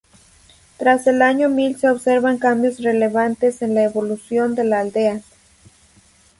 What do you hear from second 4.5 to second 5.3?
de la aldea.